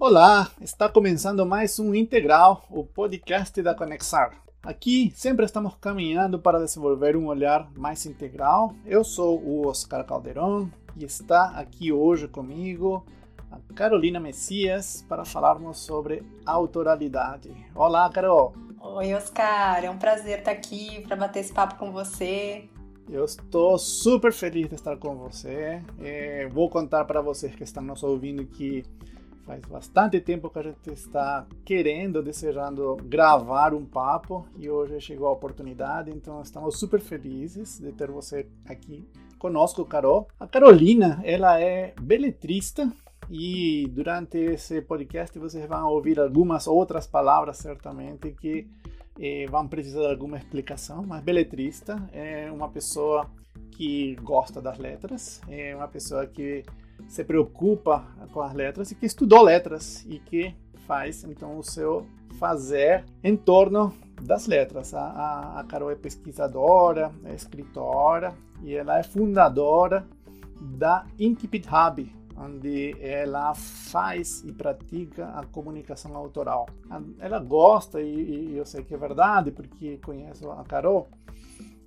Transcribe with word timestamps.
Olá, 0.00 0.48
está 0.60 0.88
começando 0.88 1.44
mais 1.44 1.80
um 1.80 1.92
Integral, 1.92 2.64
o 2.70 2.84
podcast 2.84 3.60
da 3.60 3.74
Conexar. 3.74 4.30
Aqui 4.62 5.12
sempre 5.16 5.44
estamos 5.44 5.74
caminhando 5.80 6.38
para 6.38 6.60
desenvolver 6.60 7.16
um 7.16 7.26
olhar 7.26 7.68
mais 7.74 8.06
integral. 8.06 8.76
Eu 8.86 9.02
sou 9.02 9.42
o 9.42 9.66
Oscar 9.66 10.04
Calderon 10.06 10.68
e 10.96 11.04
está 11.04 11.50
aqui 11.58 11.90
hoje 11.90 12.28
comigo 12.28 13.04
a 13.50 13.58
Carolina 13.74 14.20
Messias 14.20 15.04
para 15.08 15.24
falarmos 15.24 15.80
sobre 15.80 16.22
autoralidade. 16.46 17.50
Olá, 17.74 18.08
Carol! 18.08 18.54
Oi, 18.80 19.12
Oscar, 19.14 19.84
é 19.84 19.90
um 19.90 19.98
prazer 19.98 20.38
estar 20.38 20.52
aqui 20.52 21.00
para 21.08 21.16
bater 21.16 21.40
esse 21.40 21.52
papo 21.52 21.74
com 21.74 21.90
você. 21.90 22.68
Eu 23.10 23.24
estou 23.24 23.76
super 23.76 24.32
feliz 24.32 24.68
de 24.68 24.76
estar 24.76 24.96
com 24.96 25.16
você. 25.16 25.82
É, 25.98 26.46
vou 26.46 26.70
contar 26.70 27.04
para 27.04 27.20
vocês 27.20 27.52
que 27.52 27.64
estão 27.64 27.82
nos 27.82 28.04
ouvindo 28.04 28.46
que 28.46 28.84
faz 29.48 29.64
bastante 29.64 30.20
tempo 30.20 30.50
que 30.50 30.58
a 30.58 30.62
gente 30.62 30.90
está 30.90 31.46
querendo, 31.64 32.22
desejando 32.22 32.96
gravar 33.04 33.72
um 33.72 33.82
papo 33.82 34.46
e 34.58 34.68
hoje 34.68 35.00
chegou 35.00 35.26
a 35.26 35.32
oportunidade, 35.32 36.10
então 36.10 36.42
estamos 36.42 36.78
super 36.78 37.00
felizes 37.00 37.80
de 37.80 37.90
ter 37.92 38.10
você 38.10 38.46
aqui 38.66 39.08
conosco, 39.38 39.86
Carol. 39.86 40.28
A 40.38 40.46
Carolina, 40.46 41.22
ela 41.24 41.58
é 41.58 41.94
beletrista 41.98 42.92
e 43.30 43.88
durante 43.90 44.36
esse 44.36 44.82
podcast 44.82 45.38
vocês 45.38 45.66
vão 45.66 45.88
ouvir 45.88 46.20
algumas 46.20 46.66
outras 46.66 47.06
palavras, 47.06 47.56
certamente, 47.56 48.32
que 48.32 48.68
eh, 49.18 49.46
vão 49.50 49.66
precisar 49.66 50.00
de 50.00 50.10
alguma 50.10 50.36
explicação. 50.36 51.02
Mas 51.06 51.24
beletrista 51.24 51.96
é 52.12 52.52
uma 52.52 52.68
pessoa 52.68 53.30
que 53.70 54.14
gosta 54.16 54.60
das 54.60 54.76
letras, 54.76 55.40
é 55.48 55.74
uma 55.74 55.88
pessoa 55.88 56.26
que 56.26 56.64
se 57.06 57.24
preocupa 57.24 58.04
com 58.32 58.40
as 58.40 58.52
letras 58.52 58.90
e 58.90 58.94
que 58.94 59.06
estudou 59.06 59.42
letras 59.42 60.04
e 60.08 60.18
que 60.18 60.54
faz 60.86 61.24
então 61.24 61.58
o 61.58 61.62
seu 61.62 62.06
fazer 62.38 63.04
em 63.22 63.36
torno 63.36 63.92
das 64.20 64.46
letras. 64.46 64.94
A, 64.94 65.00
a, 65.00 65.60
a 65.60 65.64
Carol 65.64 65.90
é 65.90 65.94
pesquisadora, 65.94 67.12
é 67.24 67.34
escritora 67.34 68.34
e 68.62 68.74
ela 68.74 68.98
é 68.98 69.02
fundadora 69.02 70.06
da 70.60 71.06
Incipit 71.18 71.68
Hub, 71.68 72.12
onde 72.36 72.96
ela 73.00 73.54
faz 73.54 74.42
e 74.44 74.52
pratica 74.52 75.26
a 75.28 75.44
comunicação 75.46 76.16
autoral. 76.16 76.66
Ela 77.18 77.38
gosta, 77.38 78.00
e, 78.00 78.50
e 78.50 78.56
eu 78.56 78.64
sei 78.64 78.82
que 78.82 78.94
é 78.94 78.98
verdade, 78.98 79.50
porque 79.50 79.98
conheço 79.98 80.50
a 80.50 80.64
Carol, 80.64 81.08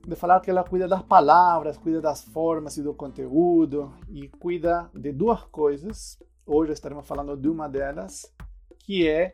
de 0.07 0.15
falar 0.15 0.39
que 0.39 0.49
ela 0.49 0.63
cuida 0.63 0.87
das 0.87 1.03
palavras, 1.03 1.77
cuida 1.77 2.01
das 2.01 2.23
formas 2.23 2.77
e 2.77 2.83
do 2.83 2.93
conteúdo, 2.93 3.93
e 4.09 4.27
cuida 4.27 4.89
de 4.93 5.11
duas 5.11 5.43
coisas. 5.43 6.17
Hoje 6.45 6.73
estaremos 6.73 7.07
falando 7.07 7.37
de 7.37 7.47
uma 7.47 7.67
delas, 7.67 8.31
que 8.79 9.07
é 9.07 9.31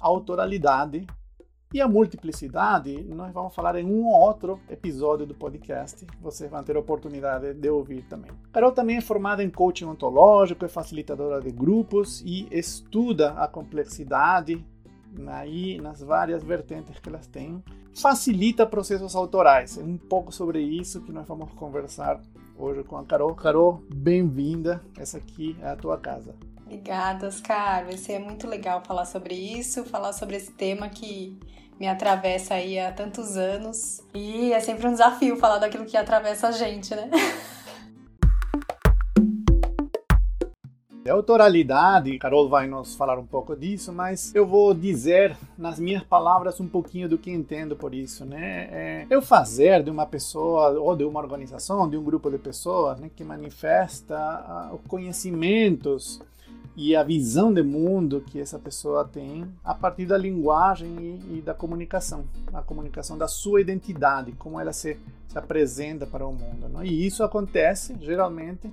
a 0.00 0.06
autoralidade 0.06 1.06
e 1.72 1.80
a 1.80 1.86
multiplicidade, 1.86 3.04
nós 3.04 3.32
vamos 3.32 3.54
falar 3.54 3.76
em 3.76 3.84
um 3.84 4.04
ou 4.04 4.20
outro 4.20 4.58
episódio 4.68 5.24
do 5.24 5.36
podcast. 5.36 6.04
Vocês 6.20 6.50
vão 6.50 6.64
ter 6.64 6.76
a 6.76 6.80
oportunidade 6.80 7.54
de 7.54 7.70
ouvir 7.70 8.02
também. 8.08 8.32
Carol 8.52 8.72
também 8.72 8.96
é 8.96 9.00
formada 9.00 9.44
em 9.44 9.48
coaching 9.48 9.84
ontológico, 9.84 10.64
é 10.64 10.68
facilitadora 10.68 11.40
de 11.40 11.52
grupos 11.52 12.22
e 12.22 12.48
estuda 12.50 13.34
a 13.34 13.46
complexidade 13.46 14.66
aí 15.28 15.80
nas 15.80 16.00
várias 16.00 16.42
vertentes 16.42 16.98
que 16.98 17.08
elas 17.08 17.26
têm. 17.26 17.62
Facilita 17.94 18.66
processos 18.66 19.14
autorais. 19.14 19.76
É 19.78 19.82
um 19.82 19.96
pouco 19.96 20.32
sobre 20.32 20.60
isso 20.60 21.00
que 21.02 21.12
nós 21.12 21.26
vamos 21.26 21.52
conversar 21.52 22.20
hoje 22.56 22.84
com 22.84 22.96
a 22.96 23.04
Carol. 23.04 23.34
Carol, 23.34 23.82
bem-vinda. 23.92 24.82
Essa 24.98 25.18
aqui 25.18 25.56
é 25.60 25.68
a 25.68 25.76
tua 25.76 25.98
casa. 25.98 26.34
Obrigada, 26.64 27.26
Oscar. 27.26 27.84
Vai 27.84 27.96
ser 27.96 28.20
muito 28.20 28.46
legal 28.46 28.82
falar 28.84 29.04
sobre 29.04 29.34
isso, 29.34 29.84
falar 29.84 30.12
sobre 30.12 30.36
esse 30.36 30.52
tema 30.52 30.88
que 30.88 31.36
me 31.80 31.88
atravessa 31.88 32.54
aí 32.54 32.78
há 32.78 32.92
tantos 32.92 33.36
anos. 33.36 34.00
E 34.14 34.52
é 34.52 34.60
sempre 34.60 34.86
um 34.86 34.92
desafio 34.92 35.36
falar 35.36 35.58
daquilo 35.58 35.86
que 35.86 35.96
atravessa 35.96 36.48
a 36.48 36.52
gente, 36.52 36.94
né? 36.94 37.10
A 41.10 41.12
autoralidade, 41.12 42.16
Carol 42.20 42.48
vai 42.48 42.68
nos 42.68 42.94
falar 42.94 43.18
um 43.18 43.26
pouco 43.26 43.56
disso, 43.56 43.92
mas 43.92 44.32
eu 44.32 44.46
vou 44.46 44.72
dizer 44.72 45.36
nas 45.58 45.76
minhas 45.80 46.04
palavras 46.04 46.60
um 46.60 46.68
pouquinho 46.68 47.08
do 47.08 47.18
que 47.18 47.32
entendo 47.32 47.74
por 47.74 47.92
isso, 47.92 48.24
né? 48.24 48.68
É, 48.70 49.06
eu 49.10 49.20
fazer 49.20 49.82
de 49.82 49.90
uma 49.90 50.06
pessoa 50.06 50.70
ou 50.78 50.94
de 50.94 51.02
uma 51.02 51.18
organização, 51.18 51.90
de 51.90 51.96
um 51.96 52.04
grupo 52.04 52.30
de 52.30 52.38
pessoas, 52.38 53.00
né, 53.00 53.10
que 53.14 53.24
manifesta 53.24 54.70
uh, 54.72 54.78
conhecimentos 54.86 56.22
e 56.76 56.94
a 56.94 57.02
visão 57.02 57.52
de 57.52 57.64
mundo 57.64 58.22
que 58.24 58.40
essa 58.40 58.58
pessoa 58.58 59.04
tem 59.04 59.44
a 59.64 59.74
partir 59.74 60.06
da 60.06 60.16
linguagem 60.16 60.90
e, 60.96 61.38
e 61.38 61.42
da 61.42 61.52
comunicação, 61.52 62.24
a 62.54 62.62
comunicação 62.62 63.18
da 63.18 63.26
sua 63.26 63.60
identidade, 63.60 64.30
como 64.38 64.60
ela 64.60 64.72
se, 64.72 64.96
se 65.26 65.36
apresenta 65.36 66.06
para 66.06 66.24
o 66.24 66.32
mundo. 66.32 66.68
Não? 66.68 66.84
E 66.84 67.04
isso 67.04 67.24
acontece 67.24 67.96
geralmente 68.00 68.70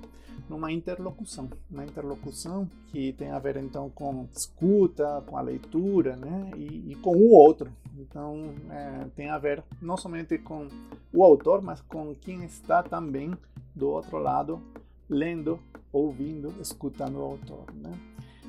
numa 0.48 0.72
interlocução, 0.72 1.48
uma 1.70 1.84
interlocução 1.84 2.68
que 2.88 3.12
tem 3.12 3.30
a 3.30 3.38
ver 3.38 3.56
então 3.56 3.90
com 3.90 4.26
escuta, 4.34 5.22
com 5.26 5.36
a 5.36 5.40
leitura, 5.40 6.16
né, 6.16 6.50
e, 6.56 6.92
e 6.92 6.94
com 6.96 7.14
o 7.16 7.32
outro. 7.32 7.70
Então 7.98 8.54
é, 8.70 9.06
tem 9.14 9.28
a 9.28 9.38
ver 9.38 9.62
não 9.80 9.96
somente 9.96 10.38
com 10.38 10.68
o 11.12 11.24
autor, 11.24 11.60
mas 11.62 11.80
com 11.82 12.14
quem 12.14 12.44
está 12.44 12.82
também 12.82 13.32
do 13.74 13.88
outro 13.88 14.18
lado 14.18 14.60
lendo, 15.08 15.58
ouvindo, 15.92 16.54
escutando 16.60 17.18
o 17.18 17.22
autor. 17.22 17.66
Né? 17.74 17.92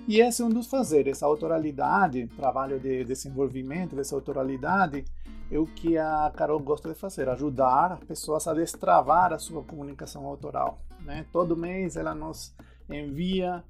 E 0.07 0.21
esse 0.21 0.41
é 0.41 0.45
um 0.45 0.49
dos 0.49 0.67
fazeres, 0.67 1.21
a 1.21 1.27
autoralidade, 1.27 2.27
trabalho 2.35 2.79
de 2.79 3.03
desenvolvimento 3.03 3.95
dessa 3.95 4.15
autoralidade, 4.15 5.05
é 5.51 5.57
o 5.57 5.65
que 5.65 5.97
a 5.97 6.31
Carol 6.35 6.59
gosta 6.59 6.89
de 6.89 6.95
fazer, 6.95 7.27
ajudar 7.29 7.93
as 7.93 8.03
pessoas 8.03 8.47
a 8.47 8.53
destravar 8.53 9.33
a 9.33 9.39
sua 9.39 9.63
comunicação 9.63 10.25
autoral. 10.25 10.79
Né? 11.09 11.25
Todo 11.31 11.57
mês 11.57 11.97
ela 11.97 12.13
nos 12.13 12.55
envia 12.87 13.63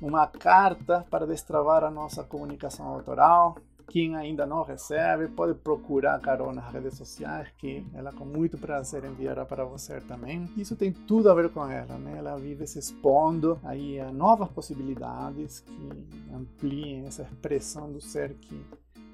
uma 0.00 0.24
carta 0.24 1.04
para 1.10 1.26
destravar 1.26 1.82
a 1.82 1.90
nossa 1.90 2.22
comunicação 2.22 2.86
autoral, 2.86 3.56
quem 3.88 4.14
ainda 4.14 4.46
não 4.46 4.62
recebe, 4.62 5.26
pode 5.26 5.54
procurar 5.54 6.14
a 6.14 6.20
Carol 6.20 6.52
nas 6.52 6.72
redes 6.72 6.96
sociais, 6.96 7.48
que 7.58 7.84
ela 7.92 8.12
com 8.12 8.24
muito 8.24 8.56
prazer 8.56 9.04
enviará 9.04 9.44
para 9.44 9.64
você 9.64 10.00
também. 10.00 10.44
Isso 10.56 10.76
tem 10.76 10.92
tudo 10.92 11.28
a 11.28 11.34
ver 11.34 11.50
com 11.50 11.68
ela, 11.68 11.98
né? 11.98 12.18
Ela 12.18 12.36
vive 12.36 12.66
se 12.66 12.78
expondo 12.78 13.58
aí 13.64 13.98
a 13.98 14.12
novas 14.12 14.48
possibilidades 14.50 15.60
que 15.60 16.08
ampliem 16.32 17.04
essa 17.06 17.22
expressão 17.22 17.90
do 17.90 18.00
ser 18.00 18.34
que 18.34 18.64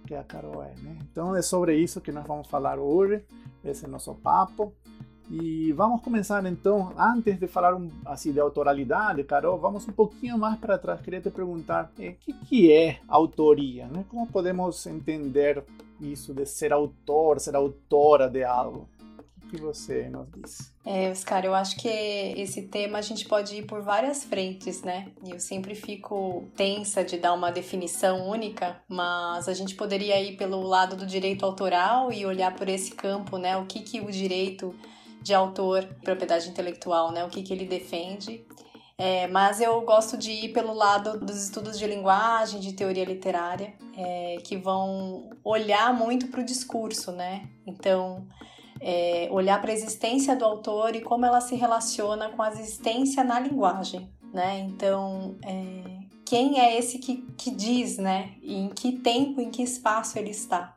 que 0.07 0.15
a 0.15 0.25
Carol 0.25 0.63
é, 0.63 0.75
né? 0.83 0.99
Então 1.11 1.35
é 1.35 1.43
sobre 1.43 1.77
isso 1.77 2.01
que 2.01 2.11
nós 2.11 2.27
vamos 2.27 2.49
falar 2.49 2.79
hoje, 2.79 3.25
esse 3.65 3.85
é 3.85 3.89
nosso 3.89 4.15
papo. 4.17 4.75
E 5.31 5.73
vamos 5.73 6.03
começar 6.03 6.45
então, 6.45 6.93
antes 6.99 7.39
de 7.39 7.47
falar 7.47 7.75
um, 7.75 7.91
assim 8.05 8.33
de 8.33 8.41
autoralidade, 8.41 9.25
Carol, 9.25 9.59
vamos 9.59 9.87
um 9.89 9.93
pouquinho 9.93 10.37
mais 10.37 10.59
para 10.59 10.79
trás. 10.79 11.01
Queria 11.01 11.21
te 11.21 11.31
perguntar, 11.31 11.91
o 11.99 12.03
eh, 12.03 12.17
que, 12.21 12.33
que 12.33 12.73
é 12.73 12.99
autoria? 13.09 13.87
Né? 13.87 14.05
Como 14.09 14.27
podemos 14.27 14.87
entender 14.87 15.65
isso 16.01 16.35
de 16.35 16.45
ser 16.45 16.73
autor, 16.73 17.41
ser 17.41 17.55
autora 17.55 18.29
de 18.29 18.43
algo? 18.45 18.89
O 19.45 19.49
que 19.49 19.61
você 19.61 20.09
nos 20.09 20.27
diz? 20.33 20.73
É, 20.85 21.11
Oscar, 21.11 21.45
eu 21.45 21.55
acho 21.55 21.77
que 21.77 21.89
esse 21.89 22.63
tema 22.63 22.99
a 22.99 23.03
gente 23.03 23.27
pode 23.27 23.55
ir 23.55 23.67
por 23.67 23.83
várias 23.83 24.25
frentes, 24.25 24.83
né? 24.83 25.13
Eu 25.27 25.39
sempre 25.39 25.75
fico 25.75 26.49
tensa 26.57 27.05
de 27.05 27.19
dar 27.19 27.35
uma 27.35 27.53
definição 27.53 28.29
única, 28.29 28.81
mas 28.89 29.49
a 29.49 29.55
gente 29.55 29.75
poderia 29.75 30.21
ir 30.23 30.37
pelo 30.39 30.63
lado 30.63 30.97
do 30.97 31.07
direito 31.07 31.45
autoral 31.45 32.11
e 32.11 32.25
olhar 32.25 32.57
por 32.57 32.69
esse 32.69 32.93
campo, 32.93 33.37
né? 33.37 33.57
O 33.59 33.67
que, 33.67 33.81
que 33.81 34.01
o 34.01 34.11
direito 34.11 34.75
de 35.23 35.35
autor, 35.35 35.85
propriedade 36.03 36.49
intelectual, 36.49 37.13
né? 37.13 37.25
O 37.25 37.29
que, 37.29 37.43
que 37.43 37.53
ele 37.53 37.65
defende. 37.65 38.45
É, 38.99 39.27
mas 39.29 39.61
eu 39.61 39.81
gosto 39.83 40.17
de 40.17 40.31
ir 40.31 40.53
pelo 40.53 40.73
lado 40.73 41.19
dos 41.19 41.43
estudos 41.43 41.79
de 41.79 41.87
linguagem, 41.87 42.61
de 42.61 42.73
teoria 42.73 43.05
literária, 43.05 43.75
é, 43.97 44.37
que 44.45 44.57
vão 44.57 45.31
olhar 45.43 45.93
muito 45.93 46.29
para 46.29 46.41
o 46.41 46.45
discurso, 46.45 47.11
né? 47.11 47.49
Então, 47.67 48.27
é, 48.81 49.29
olhar 49.31 49.61
para 49.61 49.71
a 49.71 49.75
existência 49.75 50.37
do 50.37 50.45
autor 50.45 50.95
e 50.95 51.01
como 51.01 51.25
ela 51.25 51.41
se 51.41 51.55
relaciona 51.55 52.29
com 52.29 52.43
a 52.43 52.51
existência 52.51 53.25
na 53.25 53.41
linguagem, 53.41 54.09
né? 54.33 54.61
Então, 54.61 55.37
é, 55.45 56.03
quem 56.25 56.61
é 56.61 56.79
esse 56.79 56.99
que, 56.99 57.23
que 57.37 57.51
diz, 57.51 57.99
né? 57.99 58.35
E 58.43 58.55
em 58.55 58.69
que 58.69 58.93
tempo, 58.93 59.41
em 59.41 59.51
que 59.51 59.63
espaço 59.63 60.19
ele 60.19 60.31
está? 60.31 60.77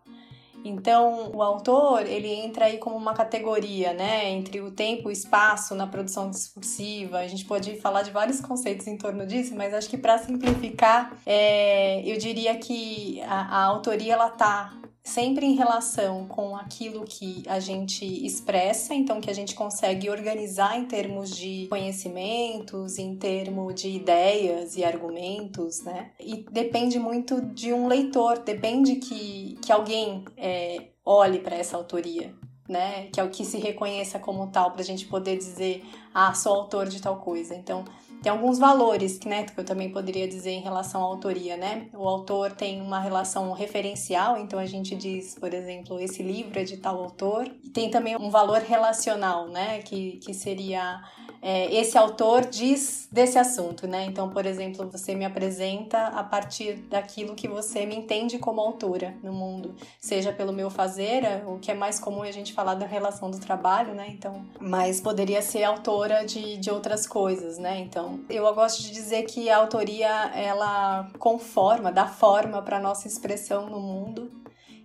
Então, 0.68 1.32
o 1.32 1.44
autor, 1.44 2.08
ele 2.08 2.28
entra 2.28 2.66
aí 2.66 2.80
como 2.80 2.96
uma 2.96 3.14
categoria, 3.14 3.94
né, 3.94 4.32
entre 4.32 4.62
o 4.62 4.72
tempo 4.72 5.04
e 5.04 5.08
o 5.08 5.12
espaço 5.12 5.76
na 5.76 5.86
produção 5.86 6.30
discursiva. 6.30 7.20
A 7.20 7.28
gente 7.28 7.46
pode 7.46 7.80
falar 7.80 8.02
de 8.02 8.10
vários 8.10 8.42
conceitos 8.42 8.88
em 8.88 8.98
torno 8.98 9.28
disso, 9.28 9.56
mas 9.56 9.74
acho 9.76 9.88
que 9.88 9.98
para 9.98 10.18
simplificar, 10.18 11.16
é, 11.26 12.02
eu 12.10 12.18
diria 12.18 12.56
que 12.58 13.22
a, 13.22 13.60
a 13.60 13.64
autoria 13.66 14.14
ela 14.14 14.30
tá 14.30 14.74
sempre 15.06 15.46
em 15.46 15.54
relação 15.54 16.28
com 16.28 16.58
aquilo 16.58 17.06
que 17.06 17.44
a 17.48 17.60
gente 17.60 18.04
expressa, 18.26 18.96
então 18.96 19.22
que 19.22 19.30
a 19.30 19.34
gente 19.34 19.54
consegue 19.54 20.10
organizar 20.10 20.78
em 20.80 20.86
termos 20.86 21.30
de 21.30 21.68
conhecimentos, 21.70 22.98
em 22.98 23.16
termos 23.16 23.80
de 23.80 23.88
ideias 23.88 24.76
e 24.76 24.84
argumentos, 24.84 25.84
né? 25.84 26.10
E 26.20 26.44
depende 26.52 26.98
muito 26.98 27.40
de 27.40 27.72
um 27.72 27.88
leitor, 27.88 28.40
depende 28.40 28.96
que, 28.96 29.60
que 29.62 29.72
alguém 29.72 30.26
é, 30.36 30.88
olhe 31.06 31.38
para 31.38 31.56
essa 31.56 31.78
autoria, 31.78 32.34
né? 32.68 33.06
Que 33.14 33.20
é 33.20 33.24
o 33.24 33.30
que 33.30 33.46
se 33.46 33.60
reconheça 33.60 34.18
como 34.18 34.48
tal, 34.48 34.72
para 34.72 34.82
a 34.82 34.86
gente 34.86 35.06
poder 35.06 35.38
dizer, 35.38 35.86
ah, 36.16 36.34
sou 36.34 36.52
autor 36.52 36.88
de 36.88 37.00
tal 37.00 37.18
coisa. 37.18 37.54
Então, 37.54 37.86
tem 38.26 38.32
alguns 38.32 38.58
valores, 38.58 39.20
né, 39.20 39.44
que 39.44 39.60
eu 39.60 39.64
também 39.64 39.92
poderia 39.92 40.28
dizer 40.28 40.50
em 40.50 40.60
relação 40.60 41.00
à 41.00 41.04
autoria, 41.04 41.56
né? 41.56 41.86
O 41.94 42.08
autor 42.08 42.54
tem 42.54 42.82
uma 42.82 43.00
relação 43.00 43.54
referencial, 43.54 44.36
então 44.36 44.58
a 44.58 44.66
gente 44.66 44.96
diz, 44.96 45.36
por 45.36 45.54
exemplo, 45.54 46.00
esse 46.00 46.24
livro 46.24 46.60
é 46.60 46.64
de 46.64 46.78
tal 46.78 47.04
autor. 47.04 47.48
E 47.64 47.70
tem 47.70 47.92
também 47.92 48.18
um 48.18 48.32
valor 48.32 48.62
relacional, 48.62 49.48
né, 49.50 49.78
que, 49.84 50.14
que 50.14 50.34
seria 50.34 51.04
é, 51.48 51.72
esse 51.76 51.96
autor 51.96 52.48
diz 52.48 53.08
desse 53.12 53.38
assunto, 53.38 53.86
né? 53.86 54.06
Então, 54.06 54.32
por 54.32 54.48
exemplo, 54.48 54.90
você 54.90 55.14
me 55.14 55.24
apresenta 55.24 56.08
a 56.08 56.24
partir 56.24 56.74
daquilo 56.90 57.36
que 57.36 57.48
você 57.48 57.86
me 57.86 57.96
entende 57.96 58.40
como 58.40 58.60
autora 58.60 59.14
no 59.22 59.32
mundo, 59.32 59.76
seja 60.00 60.34
pelo 60.34 60.52
meu 60.52 60.72
fazer, 60.72 61.44
o 61.46 61.60
que 61.60 61.70
é 61.70 61.76
mais 61.76 62.00
comum 62.00 62.24
a 62.24 62.32
gente 62.32 62.52
falar 62.52 62.74
da 62.74 62.88
relação 62.88 63.30
do 63.30 63.40
trabalho, 63.40 63.94
né? 63.94 64.08
Então, 64.10 64.44
mas 64.60 65.00
poderia 65.00 65.40
ser 65.44 65.64
autora 65.64 66.26
de, 66.26 66.58
de 66.58 66.72
outras 66.72 67.06
coisas, 67.06 67.60
né? 67.60 67.80
Então, 67.80 68.22
eu 68.28 68.52
gosto 68.56 68.82
de 68.82 68.90
dizer 68.90 69.26
que 69.26 69.48
a 69.48 69.58
autoria 69.58 70.32
ela 70.34 71.12
conforma, 71.20 71.92
dá 71.92 72.08
forma 72.08 72.60
para 72.64 72.80
nossa 72.80 73.08
expressão 73.08 73.70
no 73.70 73.80
mundo 73.80 74.32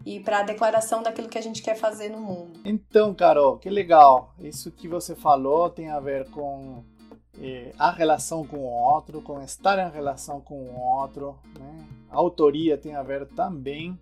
e 0.04 0.20
para 0.20 0.40
a 0.40 0.42
declaração 0.42 1.02
daquilo 1.02 1.28
que 1.28 1.38
a 1.38 1.42
gente 1.42 1.62
quer 1.62 1.76
fazer 1.76 2.08
no 2.08 2.20
mundo. 2.20 2.60
Então, 2.64 3.14
Carol, 3.14 3.58
que 3.58 3.68
legal. 3.68 4.34
Isso 4.38 4.70
que 4.70 4.88
você 4.88 5.14
falou 5.14 5.68
tem 5.68 5.90
a 5.90 6.00
ver 6.00 6.28
com 6.30 6.82
eh, 7.38 7.72
a 7.78 7.90
relação 7.90 8.46
com 8.46 8.58
o 8.58 8.70
outro, 8.70 9.20
com 9.20 9.42
estar 9.42 9.78
em 9.78 9.90
relação 9.90 10.40
com 10.40 10.54
o 10.54 10.78
outro. 10.78 11.38
Né? 11.58 11.86
A 12.10 12.16
autoria 12.16 12.76
tem 12.78 12.94
a 12.94 13.02
ver 13.02 13.26
também 13.26 13.98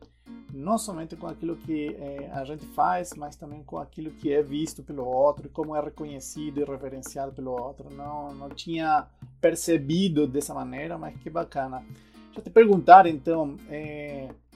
não 0.52 0.78
somente 0.78 1.14
com 1.14 1.26
aquilo 1.26 1.56
que 1.56 1.94
eh, 1.98 2.30
a 2.32 2.44
gente 2.44 2.64
faz, 2.68 3.12
mas 3.14 3.36
também 3.36 3.62
com 3.62 3.78
aquilo 3.78 4.10
que 4.10 4.32
é 4.32 4.42
visto 4.42 4.82
pelo 4.82 5.04
outro 5.04 5.46
e 5.46 5.50
como 5.50 5.74
é 5.76 5.80
reconhecido 5.80 6.60
e 6.60 6.64
reverenciado 6.64 7.32
pelo 7.32 7.50
outro. 7.50 7.88
Não, 7.94 8.34
não 8.34 8.48
tinha 8.48 9.06
percebido 9.40 10.26
dessa 10.26 10.54
maneira, 10.54 10.96
mas 10.96 11.16
que 11.16 11.28
bacana. 11.28 11.84
Deixa 12.26 12.40
eu 12.40 12.42
te 12.42 12.50
perguntar 12.50 13.06
então. 13.06 13.56
Eh, 13.68 14.07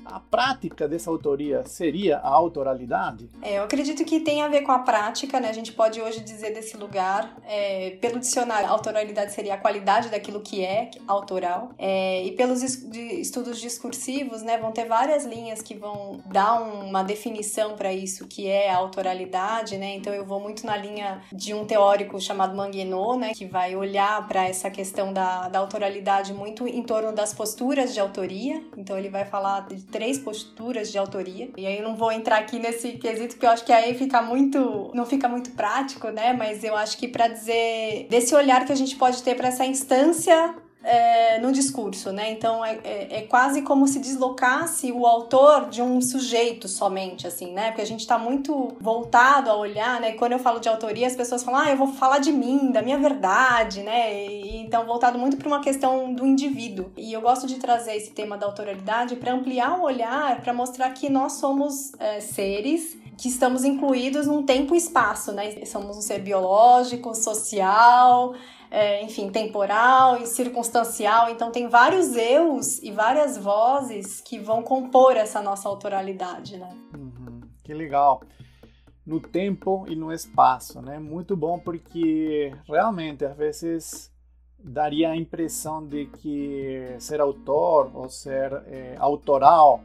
a 0.04 0.20
prática 0.20 0.88
dessa 0.88 1.10
autoria 1.10 1.64
seria 1.66 2.18
a 2.18 2.28
autoralidade? 2.28 3.28
É, 3.40 3.58
eu 3.58 3.64
acredito 3.64 4.04
que 4.04 4.20
tem 4.20 4.42
a 4.42 4.48
ver 4.48 4.62
com 4.62 4.72
a 4.72 4.80
prática, 4.80 5.40
né? 5.40 5.48
A 5.48 5.52
gente 5.52 5.72
pode 5.72 6.00
hoje 6.00 6.20
dizer 6.20 6.52
desse 6.52 6.76
lugar, 6.76 7.36
é, 7.46 7.96
pelo 8.00 8.18
dicionário, 8.18 8.68
autoralidade 8.68 9.32
seria 9.32 9.54
a 9.54 9.58
qualidade 9.58 10.08
daquilo 10.08 10.40
que 10.40 10.64
é 10.64 10.90
autoral. 11.06 11.72
É, 11.78 12.24
e 12.24 12.32
pelos 12.32 12.62
estudos 12.62 13.60
discursivos, 13.60 14.42
né, 14.42 14.58
vão 14.58 14.72
ter 14.72 14.86
várias 14.86 15.24
linhas 15.24 15.62
que 15.62 15.74
vão 15.74 16.20
dar 16.26 16.60
uma 16.60 17.02
definição 17.02 17.76
para 17.76 17.92
isso 17.92 18.26
que 18.26 18.46
é 18.46 18.70
a 18.70 18.76
autoralidade, 18.76 19.76
né? 19.76 19.96
Então 19.96 20.12
eu 20.12 20.24
vou 20.24 20.40
muito 20.40 20.66
na 20.66 20.76
linha 20.76 21.22
de 21.32 21.54
um 21.54 21.64
teórico 21.64 22.20
chamado 22.20 22.56
Manguenot, 22.56 23.18
né, 23.18 23.32
que 23.34 23.46
vai 23.46 23.74
olhar 23.76 24.26
para 24.26 24.48
essa 24.48 24.70
questão 24.70 25.12
da, 25.12 25.48
da 25.48 25.58
autoralidade 25.58 26.32
muito 26.32 26.66
em 26.66 26.82
torno 26.82 27.12
das 27.12 27.32
posturas 27.34 27.94
de 27.94 28.00
autoria. 28.00 28.62
Então 28.76 28.98
ele 28.98 29.08
vai 29.08 29.24
falar 29.24 29.66
de 29.68 29.82
três 29.92 30.18
posturas 30.18 30.90
de 30.90 30.98
autoria. 30.98 31.50
E 31.56 31.66
aí 31.66 31.76
eu 31.78 31.84
não 31.84 31.94
vou 31.94 32.10
entrar 32.10 32.38
aqui 32.38 32.58
nesse 32.58 32.92
quesito, 32.92 33.34
porque 33.34 33.46
eu 33.46 33.50
acho 33.50 33.64
que 33.64 33.72
aí 33.72 33.94
fica 33.94 34.20
muito. 34.20 34.90
não 34.94 35.06
fica 35.06 35.28
muito 35.28 35.52
prático, 35.52 36.08
né? 36.08 36.32
Mas 36.32 36.64
eu 36.64 36.74
acho 36.74 36.98
que 36.98 37.06
para 37.06 37.28
dizer 37.28 38.08
desse 38.10 38.34
olhar 38.34 38.64
que 38.64 38.72
a 38.72 38.76
gente 38.76 38.96
pode 38.96 39.22
ter 39.22 39.36
para 39.36 39.48
essa 39.48 39.64
instância 39.64 40.56
é, 40.82 41.38
no 41.38 41.52
discurso, 41.52 42.12
né? 42.12 42.30
Então 42.32 42.64
é, 42.64 42.78
é, 42.84 43.18
é, 43.18 43.22
quase 43.22 43.62
como 43.62 43.86
se 43.86 43.98
deslocasse 43.98 44.90
o 44.92 45.06
autor 45.06 45.68
de 45.68 45.80
um 45.80 46.00
sujeito 46.00 46.68
somente, 46.68 47.26
assim, 47.26 47.52
né? 47.52 47.68
Porque 47.68 47.82
a 47.82 47.86
gente 47.86 48.00
está 48.00 48.18
muito 48.18 48.74
voltado 48.80 49.50
a 49.50 49.56
olhar, 49.56 50.00
né? 50.00 50.12
Quando 50.12 50.32
eu 50.32 50.38
falo 50.38 50.58
de 50.58 50.68
autoria, 50.68 51.06
as 51.06 51.16
pessoas 51.16 51.42
falam, 51.42 51.60
ah, 51.60 51.70
eu 51.70 51.76
vou 51.76 51.88
falar 51.88 52.18
de 52.18 52.32
mim, 52.32 52.70
da 52.70 52.82
minha 52.82 52.98
verdade, 52.98 53.82
né? 53.82 54.26
E, 54.26 54.56
então 54.58 54.84
voltado 54.84 55.18
muito 55.18 55.36
para 55.36 55.48
uma 55.48 55.60
questão 55.60 56.12
do 56.12 56.26
indivíduo. 56.26 56.90
E 56.96 57.12
eu 57.12 57.20
gosto 57.20 57.46
de 57.46 57.56
trazer 57.56 57.96
esse 57.96 58.10
tema 58.10 58.36
da 58.36 58.46
autoralidade 58.46 59.16
para 59.16 59.32
ampliar 59.32 59.78
o 59.78 59.82
olhar, 59.82 60.40
para 60.40 60.52
mostrar 60.52 60.90
que 60.90 61.08
nós 61.08 61.34
somos 61.34 61.92
é, 61.98 62.20
seres 62.20 63.01
que 63.16 63.28
estamos 63.28 63.64
incluídos 63.64 64.26
num 64.26 64.44
tempo 64.44 64.74
e 64.74 64.78
espaço, 64.78 65.32
né? 65.32 65.64
Somos 65.66 65.96
um 65.96 66.00
ser 66.00 66.20
biológico, 66.20 67.14
social, 67.14 68.34
é, 68.70 69.02
enfim, 69.04 69.30
temporal 69.30 70.16
e 70.16 70.26
circunstancial. 70.26 71.28
Então, 71.30 71.50
tem 71.50 71.68
vários 71.68 72.16
eus 72.16 72.82
e 72.82 72.90
várias 72.90 73.36
vozes 73.36 74.20
que 74.20 74.38
vão 74.38 74.62
compor 74.62 75.16
essa 75.16 75.42
nossa 75.42 75.68
autoralidade, 75.68 76.56
né? 76.56 76.74
Uhum, 76.94 77.42
que 77.62 77.74
legal. 77.74 78.22
No 79.04 79.20
tempo 79.20 79.84
e 79.88 79.96
no 79.96 80.12
espaço, 80.12 80.80
né? 80.80 80.98
Muito 80.98 81.36
bom 81.36 81.58
porque 81.58 82.54
realmente 82.66 83.24
às 83.24 83.36
vezes 83.36 84.12
daria 84.58 85.10
a 85.10 85.16
impressão 85.16 85.84
de 85.84 86.06
que 86.06 86.94
ser 86.98 87.20
autor 87.20 87.90
ou 87.94 88.08
ser 88.08 88.52
é, 88.66 88.96
autoral 88.98 89.82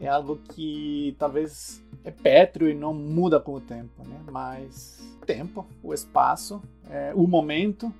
é 0.00 0.08
algo 0.08 0.38
que 0.50 1.14
talvez 1.18 1.82
é 2.04 2.10
pétreo 2.10 2.68
e 2.68 2.74
não 2.74 2.92
muda 2.92 3.40
com 3.40 3.54
o 3.54 3.60
tempo, 3.60 4.06
né? 4.06 4.20
Mas 4.30 5.02
tempo, 5.26 5.66
o 5.82 5.94
espaço, 5.94 6.62
é, 6.90 7.12
o 7.14 7.26
momento 7.26 7.92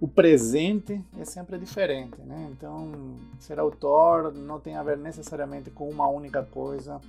o 0.00 0.06
presente 0.06 1.02
é 1.18 1.24
sempre 1.24 1.58
diferente, 1.58 2.20
né? 2.20 2.48
Então, 2.52 3.14
ser 3.38 3.58
autor 3.58 4.32
não 4.34 4.60
tem 4.60 4.76
a 4.76 4.82
ver 4.82 4.98
necessariamente 4.98 5.70
com 5.70 5.88
uma 5.88 6.06
única 6.06 6.42
coisa, 6.42 7.00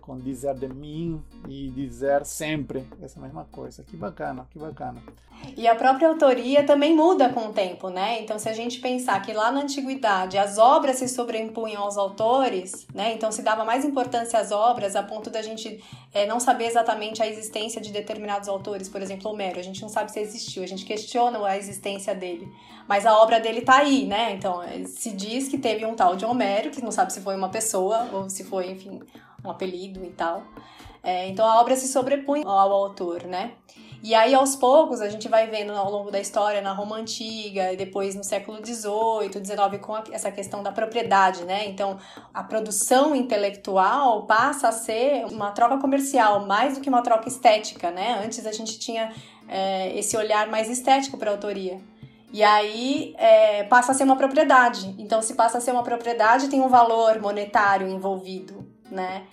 com 0.00 0.18
dizer 0.18 0.54
de 0.54 0.68
mim 0.68 1.22
e 1.48 1.68
dizer 1.70 2.24
sempre 2.24 2.86
essa 3.02 3.20
mesma 3.20 3.46
coisa. 3.52 3.82
Que 3.82 3.96
bacana, 3.96 4.46
que 4.50 4.58
bacana. 4.58 5.02
E 5.56 5.68
a 5.68 5.74
própria 5.74 6.08
autoria 6.08 6.64
também 6.64 6.94
muda 6.96 7.28
com 7.28 7.48
o 7.48 7.52
tempo, 7.52 7.88
né? 7.90 8.20
Então, 8.20 8.38
se 8.38 8.48
a 8.48 8.52
gente 8.52 8.80
pensar 8.80 9.20
que 9.22 9.32
lá 9.32 9.52
na 9.52 9.60
antiguidade 9.60 10.36
as 10.36 10.58
obras 10.58 10.96
se 10.96 11.08
sobrepunham 11.08 11.82
aos 11.82 11.96
autores, 11.96 12.86
né? 12.94 13.12
Então 13.14 13.30
se 13.30 13.42
dava 13.42 13.64
mais 13.64 13.84
importância 13.84 14.38
às 14.38 14.50
obras 14.50 14.96
a 14.96 15.02
ponto 15.02 15.30
da 15.30 15.42
gente 15.42 15.82
é, 16.12 16.26
não 16.26 16.40
saber 16.40 16.66
exatamente 16.66 17.22
a 17.22 17.26
existência 17.26 17.80
de 17.80 17.92
determinados 17.92 18.48
autores, 18.48 18.88
por 18.88 19.00
exemplo, 19.00 19.30
Homero. 19.30 19.58
A 19.58 19.62
gente 19.62 19.80
não 19.82 19.88
sabe 19.88 20.10
se 20.10 20.20
existiu, 20.20 20.62
a 20.62 20.66
gente 20.66 20.84
questiona 20.84 21.44
a 21.46 21.56
existência 21.56 22.14
dele, 22.14 22.50
mas 22.88 23.06
a 23.06 23.16
obra 23.16 23.38
dele 23.38 23.60
tá 23.60 23.76
aí, 23.76 24.06
né? 24.06 24.32
Então 24.32 24.60
se 24.86 25.12
diz 25.12 25.48
que 25.48 25.58
teve 25.58 25.84
um 25.86 25.94
tal 25.94 26.16
de 26.16 26.24
Homero, 26.24 26.70
que 26.70 26.82
não 26.82 26.90
sabe 26.90 27.12
se 27.12 27.20
foi 27.20 27.36
uma 27.36 27.48
pessoa 27.48 28.08
ou 28.12 28.28
se 28.28 28.44
foi, 28.44 28.70
enfim, 28.70 29.00
um 29.44 29.50
apelido 29.50 30.04
e 30.04 30.10
tal. 30.10 30.42
É, 31.02 31.28
então 31.28 31.46
a 31.46 31.60
obra 31.60 31.76
se 31.76 31.88
sobrepõe 31.88 32.42
ao 32.44 32.72
autor, 32.72 33.24
né? 33.24 33.52
E 34.00 34.14
aí, 34.14 34.32
aos 34.32 34.54
poucos, 34.54 35.00
a 35.00 35.08
gente 35.08 35.28
vai 35.28 35.48
vendo 35.48 35.72
ao 35.72 35.90
longo 35.90 36.08
da 36.08 36.20
história, 36.20 36.60
na 36.60 36.72
Roma 36.72 36.96
Antiga, 36.96 37.72
e 37.72 37.76
depois 37.76 38.14
no 38.14 38.22
século 38.22 38.58
XVIII, 38.64 39.32
XIX, 39.32 39.80
com 39.80 39.96
essa 40.12 40.30
questão 40.30 40.62
da 40.62 40.70
propriedade, 40.70 41.44
né? 41.44 41.66
Então, 41.66 41.98
a 42.32 42.44
produção 42.44 43.14
intelectual 43.16 44.24
passa 44.24 44.68
a 44.68 44.72
ser 44.72 45.26
uma 45.26 45.50
troca 45.50 45.78
comercial, 45.78 46.46
mais 46.46 46.76
do 46.76 46.80
que 46.80 46.88
uma 46.88 47.02
troca 47.02 47.28
estética, 47.28 47.90
né? 47.90 48.20
Antes 48.24 48.46
a 48.46 48.52
gente 48.52 48.78
tinha 48.78 49.12
é, 49.48 49.98
esse 49.98 50.16
olhar 50.16 50.46
mais 50.46 50.70
estético 50.70 51.18
para 51.18 51.30
a 51.30 51.34
autoria. 51.34 51.80
E 52.32 52.44
aí 52.44 53.14
é, 53.18 53.64
passa 53.64 53.90
a 53.90 53.94
ser 53.96 54.04
uma 54.04 54.16
propriedade. 54.16 54.94
Então, 54.96 55.20
se 55.20 55.34
passa 55.34 55.58
a 55.58 55.60
ser 55.60 55.72
uma 55.72 55.82
propriedade, 55.82 56.48
tem 56.48 56.60
um 56.60 56.68
valor 56.68 57.20
monetário 57.20 57.88
envolvido, 57.88 58.64
né? 58.90 59.24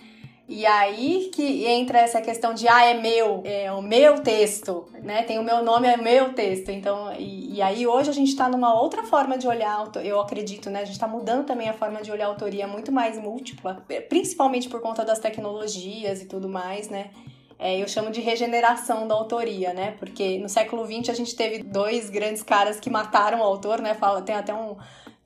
E 0.48 0.64
aí 0.64 1.28
que 1.34 1.66
entra 1.66 1.98
essa 1.98 2.20
questão 2.20 2.54
de 2.54 2.68
ah, 2.68 2.84
é 2.84 2.94
meu, 2.94 3.42
é 3.44 3.72
o 3.72 3.82
meu 3.82 4.20
texto, 4.20 4.86
né? 5.02 5.24
Tem 5.24 5.40
o 5.40 5.42
meu 5.42 5.64
nome, 5.64 5.88
é 5.88 5.96
meu 5.96 6.34
texto. 6.34 6.68
Então, 6.68 7.12
e, 7.18 7.56
e 7.56 7.62
aí 7.62 7.84
hoje 7.84 8.10
a 8.10 8.12
gente 8.12 8.28
está 8.28 8.48
numa 8.48 8.80
outra 8.80 9.02
forma 9.02 9.36
de 9.36 9.48
olhar, 9.48 9.90
eu 10.04 10.20
acredito, 10.20 10.70
né? 10.70 10.82
A 10.82 10.84
gente 10.84 10.94
está 10.94 11.08
mudando 11.08 11.44
também 11.44 11.68
a 11.68 11.72
forma 11.72 12.00
de 12.00 12.12
olhar 12.12 12.26
a 12.26 12.28
autoria 12.28 12.66
muito 12.68 12.92
mais 12.92 13.18
múltipla, 13.18 13.84
principalmente 14.08 14.68
por 14.68 14.80
conta 14.80 15.04
das 15.04 15.18
tecnologias 15.18 16.22
e 16.22 16.26
tudo 16.26 16.48
mais, 16.48 16.88
né? 16.88 17.10
É, 17.58 17.82
eu 17.82 17.88
chamo 17.88 18.10
de 18.10 18.20
regeneração 18.20 19.08
da 19.08 19.16
autoria, 19.16 19.72
né? 19.72 19.96
Porque 19.98 20.38
no 20.38 20.48
século 20.48 20.86
XX 20.86 21.08
a 21.08 21.14
gente 21.14 21.34
teve 21.34 21.62
dois 21.64 22.08
grandes 22.08 22.44
caras 22.44 22.78
que 22.78 22.88
mataram 22.88 23.40
o 23.40 23.42
autor, 23.42 23.80
né? 23.80 23.94
Fala, 23.94 24.22
tem 24.22 24.36
até 24.36 24.54
um, 24.54 24.76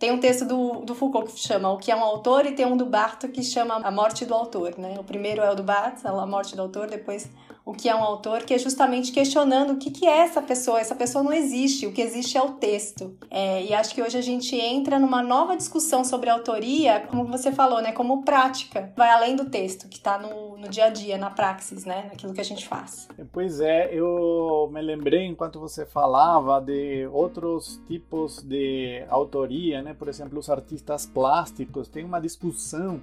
tem 0.00 0.10
um 0.10 0.18
texto 0.18 0.46
do, 0.46 0.80
do 0.80 0.94
Foucault 0.94 1.30
que 1.30 1.38
chama 1.38 1.70
O 1.70 1.76
que 1.76 1.92
é 1.92 1.94
um 1.94 2.02
autor 2.02 2.46
e 2.46 2.52
tem 2.52 2.64
um 2.64 2.74
do 2.74 2.86
Barthes 2.86 3.30
que 3.30 3.42
chama 3.42 3.74
A 3.74 3.90
Morte 3.90 4.24
do 4.24 4.32
Autor, 4.32 4.74
né? 4.78 4.96
O 4.98 5.04
primeiro 5.04 5.42
é 5.42 5.50
o 5.50 5.54
do 5.54 5.62
Barthes, 5.62 6.06
A 6.06 6.26
Morte 6.26 6.56
do 6.56 6.62
Autor, 6.62 6.88
depois 6.88 7.28
o 7.64 7.72
que 7.72 7.88
é 7.88 7.94
um 7.94 8.02
autor, 8.02 8.42
que 8.42 8.54
é 8.54 8.58
justamente 8.58 9.12
questionando 9.12 9.72
o 9.72 9.76
que, 9.76 9.90
que 9.90 10.06
é 10.06 10.18
essa 10.18 10.40
pessoa. 10.42 10.80
Essa 10.80 10.94
pessoa 10.94 11.22
não 11.22 11.32
existe, 11.32 11.86
o 11.86 11.92
que 11.92 12.00
existe 12.00 12.36
é 12.36 12.42
o 12.42 12.52
texto. 12.52 13.16
É, 13.30 13.64
e 13.64 13.74
acho 13.74 13.94
que 13.94 14.02
hoje 14.02 14.18
a 14.18 14.22
gente 14.22 14.56
entra 14.56 14.98
numa 14.98 15.22
nova 15.22 15.56
discussão 15.56 16.04
sobre 16.04 16.30
autoria, 16.30 17.00
como 17.08 17.24
você 17.24 17.52
falou, 17.52 17.80
né? 17.80 17.92
Como 17.92 18.22
prática. 18.22 18.92
Vai 18.96 19.10
além 19.10 19.36
do 19.36 19.46
texto, 19.46 19.88
que 19.88 19.96
está 19.96 20.18
no, 20.18 20.56
no 20.56 20.68
dia 20.68 20.86
a 20.86 20.90
dia, 20.90 21.18
na 21.18 21.30
praxis, 21.30 21.84
né? 21.84 22.06
Naquilo 22.10 22.32
que 22.32 22.40
a 22.40 22.44
gente 22.44 22.66
faz. 22.66 23.08
Pois 23.32 23.60
é, 23.60 23.92
eu 23.92 24.68
me 24.72 24.80
lembrei 24.80 25.26
enquanto 25.26 25.60
você 25.60 25.84
falava 25.86 26.60
de 26.60 27.06
outros 27.12 27.80
tipos 27.86 28.42
de 28.42 29.04
autoria, 29.08 29.82
né? 29.82 29.94
Por 29.94 30.08
exemplo, 30.08 30.38
os 30.38 30.48
artistas 30.48 31.06
plásticos. 31.06 31.88
Tem 31.88 32.04
uma 32.04 32.20
discussão 32.20 33.00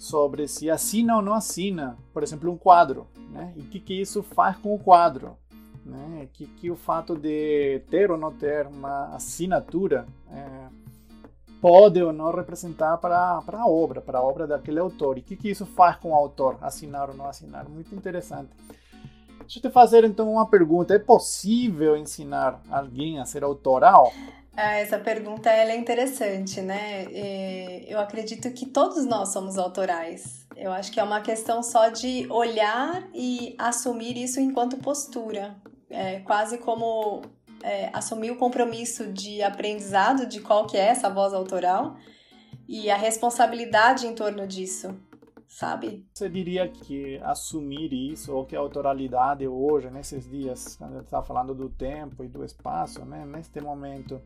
sobre 0.00 0.48
se 0.48 0.70
assina 0.70 1.16
ou 1.16 1.20
não 1.20 1.34
assina, 1.34 1.94
por 2.10 2.22
exemplo, 2.22 2.50
um 2.50 2.56
quadro, 2.56 3.06
né? 3.30 3.52
E 3.54 3.60
o 3.60 3.64
que, 3.64 3.78
que 3.78 4.00
isso 4.00 4.22
faz 4.22 4.56
com 4.56 4.74
o 4.74 4.78
quadro, 4.78 5.36
né? 5.84 6.26
Que, 6.32 6.46
que 6.46 6.70
o 6.70 6.74
fato 6.74 7.14
de 7.14 7.82
ter 7.90 8.10
ou 8.10 8.16
não 8.16 8.32
ter 8.32 8.66
uma 8.66 9.14
assinatura 9.14 10.06
é, 10.30 10.68
pode 11.60 12.02
ou 12.02 12.14
não 12.14 12.34
representar 12.34 12.96
para, 12.96 13.42
para 13.42 13.60
a 13.60 13.68
obra, 13.68 14.00
para 14.00 14.20
a 14.20 14.22
obra 14.22 14.46
daquele 14.46 14.80
autor. 14.80 15.18
E 15.18 15.20
o 15.20 15.22
que, 15.22 15.36
que 15.36 15.50
isso 15.50 15.66
faz 15.66 15.96
com 15.96 16.12
o 16.12 16.14
autor, 16.14 16.56
assinar 16.62 17.10
ou 17.10 17.14
não 17.14 17.26
assinar? 17.26 17.68
Muito 17.68 17.94
interessante. 17.94 18.48
Deixa 19.40 19.58
eu 19.58 19.62
te 19.62 19.70
fazer 19.70 20.02
então 20.04 20.32
uma 20.32 20.46
pergunta: 20.46 20.94
é 20.94 20.98
possível 20.98 21.94
ensinar 21.94 22.62
alguém 22.70 23.20
a 23.20 23.26
ser 23.26 23.44
autoral? 23.44 24.10
Ah, 24.56 24.74
essa 24.74 24.98
pergunta 24.98 25.50
ela 25.50 25.72
é 25.72 25.76
interessante, 25.76 26.60
né? 26.60 27.06
Eu 27.86 27.98
acredito 27.98 28.50
que 28.52 28.66
todos 28.66 29.04
nós 29.06 29.32
somos 29.32 29.56
autorais. 29.56 30.46
Eu 30.56 30.72
acho 30.72 30.92
que 30.92 31.00
é 31.00 31.02
uma 31.02 31.20
questão 31.20 31.62
só 31.62 31.88
de 31.88 32.26
olhar 32.30 33.08
e 33.14 33.54
assumir 33.58 34.16
isso 34.16 34.40
enquanto 34.40 34.76
postura. 34.76 35.56
É 35.88 36.20
quase 36.20 36.58
como 36.58 37.22
é, 37.62 37.90
assumir 37.92 38.30
o 38.30 38.36
compromisso 38.36 39.12
de 39.12 39.42
aprendizado 39.42 40.26
de 40.26 40.40
qual 40.40 40.66
que 40.66 40.76
é 40.76 40.86
essa 40.86 41.08
voz 41.08 41.32
autoral 41.32 41.96
e 42.68 42.90
a 42.90 42.96
responsabilidade 42.96 44.06
em 44.06 44.14
torno 44.14 44.46
disso 44.46 44.96
sabe? 45.50 46.06
Você 46.14 46.28
diria 46.28 46.68
que 46.68 47.18
assumir 47.24 47.92
isso, 47.92 48.32
ou 48.32 48.46
que 48.46 48.54
a 48.54 48.60
autoralidade 48.60 49.46
hoje, 49.48 49.90
nesses 49.90 50.30
dias, 50.30 50.76
quando 50.76 50.92
a 50.92 50.94
gente 50.98 51.06
está 51.06 51.22
falando 51.22 51.52
do 51.52 51.68
tempo 51.68 52.22
e 52.22 52.28
do 52.28 52.44
espaço, 52.44 53.04
né, 53.04 53.26
neste 53.26 53.60
momento, 53.60 54.22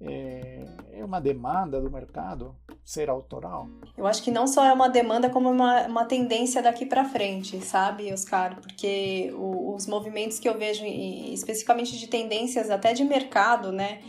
é, 0.00 0.64
é, 0.92 1.04
uma 1.04 1.20
demanda 1.20 1.80
do 1.80 1.90
mercado 1.90 2.54
ser 2.84 3.10
autoral? 3.10 3.68
Eu 3.98 4.06
acho 4.06 4.22
que 4.22 4.30
não 4.30 4.46
só 4.46 4.64
é 4.64 4.72
uma 4.72 4.88
demanda, 4.88 5.28
como 5.28 5.50
uma, 5.50 5.88
uma 5.88 6.04
tendência 6.04 6.62
daqui 6.62 6.86
para 6.86 7.04
frente, 7.04 7.60
sabe, 7.60 8.12
Oscar? 8.12 8.60
Porque 8.60 9.34
o, 9.36 9.74
os 9.74 9.88
movimentos 9.88 10.38
que 10.38 10.48
eu 10.48 10.56
vejo, 10.56 10.84
especificamente 10.84 11.98
de 11.98 12.06
tendências 12.06 12.70
até 12.70 12.94
de 12.94 13.02
mercado, 13.04 13.72
né? 13.72 14.00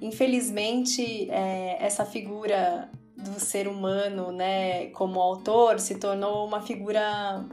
Infelizmente, 0.00 1.30
é, 1.30 1.78
essa 1.80 2.04
figura 2.04 2.90
do 3.24 3.40
ser 3.40 3.66
humano, 3.66 4.30
né, 4.30 4.86
como 4.90 5.20
autor, 5.20 5.80
se 5.80 5.96
tornou 5.96 6.46
uma 6.46 6.60
figura 6.60 7.44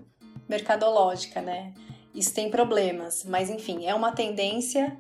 mercadológica, 0.48 1.42
né? 1.42 1.74
Isso 2.14 2.34
tem 2.34 2.52
problemas, 2.52 3.24
mas 3.24 3.50
enfim, 3.50 3.86
é 3.86 3.96
uma 3.96 4.12
tendência 4.12 4.98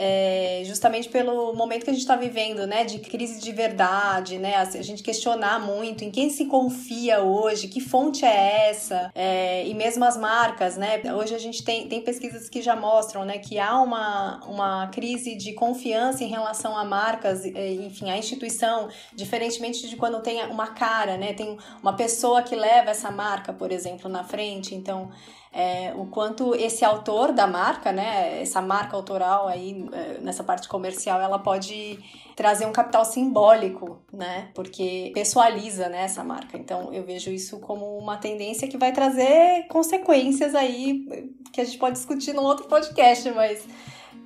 é, 0.00 0.62
justamente 0.64 1.08
pelo 1.08 1.52
momento 1.54 1.82
que 1.82 1.90
a 1.90 1.92
gente 1.92 2.02
está 2.02 2.14
vivendo, 2.14 2.68
né, 2.68 2.84
de 2.84 3.00
crise 3.00 3.40
de 3.40 3.50
verdade, 3.50 4.38
né, 4.38 4.54
a 4.54 4.64
gente 4.80 5.02
questionar 5.02 5.58
muito 5.58 6.04
em 6.04 6.10
quem 6.10 6.30
se 6.30 6.44
confia 6.44 7.20
hoje, 7.20 7.66
que 7.66 7.80
fonte 7.80 8.24
é 8.24 8.70
essa, 8.70 9.10
é, 9.12 9.66
e 9.66 9.74
mesmo 9.74 10.04
as 10.04 10.16
marcas, 10.16 10.76
né, 10.76 11.02
hoje 11.12 11.34
a 11.34 11.38
gente 11.38 11.64
tem, 11.64 11.88
tem 11.88 12.00
pesquisas 12.00 12.48
que 12.48 12.62
já 12.62 12.76
mostram, 12.76 13.24
né, 13.24 13.38
que 13.38 13.58
há 13.58 13.80
uma, 13.80 14.40
uma 14.46 14.86
crise 14.86 15.34
de 15.34 15.52
confiança 15.54 16.22
em 16.22 16.28
relação 16.28 16.78
a 16.78 16.84
marcas, 16.84 17.44
enfim, 17.44 18.08
a 18.08 18.16
instituição, 18.16 18.88
diferentemente 19.12 19.88
de 19.88 19.96
quando 19.96 20.22
tem 20.22 20.46
uma 20.46 20.68
cara, 20.68 21.16
né, 21.16 21.32
tem 21.32 21.58
uma 21.82 21.94
pessoa 21.94 22.40
que 22.40 22.54
leva 22.54 22.90
essa 22.90 23.10
marca, 23.10 23.52
por 23.52 23.72
exemplo, 23.72 24.08
na 24.08 24.22
frente, 24.22 24.76
então 24.76 25.10
é, 25.58 25.92
o 25.96 26.06
quanto 26.06 26.54
esse 26.54 26.84
autor 26.84 27.32
da 27.32 27.44
marca, 27.44 27.90
né, 27.90 28.40
essa 28.40 28.62
marca 28.62 28.96
autoral 28.96 29.48
aí 29.48 29.88
é, 29.92 30.20
nessa 30.20 30.44
parte 30.44 30.68
comercial, 30.68 31.20
ela 31.20 31.36
pode 31.36 31.98
trazer 32.36 32.64
um 32.64 32.70
capital 32.70 33.04
simbólico, 33.04 33.98
né, 34.12 34.52
porque 34.54 35.10
pessoaliza, 35.12 35.88
né, 35.88 36.04
essa 36.04 36.22
marca. 36.22 36.56
Então 36.56 36.94
eu 36.94 37.02
vejo 37.02 37.28
isso 37.32 37.58
como 37.58 37.98
uma 37.98 38.16
tendência 38.18 38.68
que 38.68 38.78
vai 38.78 38.92
trazer 38.92 39.66
consequências 39.66 40.54
aí 40.54 41.04
que 41.52 41.60
a 41.60 41.64
gente 41.64 41.78
pode 41.78 41.96
discutir 41.96 42.32
num 42.32 42.44
outro 42.44 42.68
podcast, 42.68 43.28
mas 43.32 43.66